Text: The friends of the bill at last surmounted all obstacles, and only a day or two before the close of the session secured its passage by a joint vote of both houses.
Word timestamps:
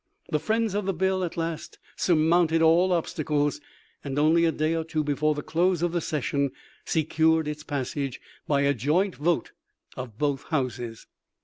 The 0.31 0.39
friends 0.39 0.73
of 0.73 0.87
the 0.87 0.95
bill 0.95 1.23
at 1.23 1.37
last 1.37 1.77
surmounted 1.95 2.63
all 2.63 2.91
obstacles, 2.91 3.61
and 4.03 4.17
only 4.17 4.45
a 4.45 4.51
day 4.51 4.73
or 4.73 4.83
two 4.83 5.03
before 5.03 5.35
the 5.35 5.43
close 5.43 5.83
of 5.83 5.91
the 5.91 6.01
session 6.01 6.53
secured 6.85 7.47
its 7.47 7.61
passage 7.63 8.19
by 8.47 8.61
a 8.61 8.73
joint 8.73 9.17
vote 9.17 9.51
of 9.95 10.17
both 10.17 10.45
houses. 10.45 11.05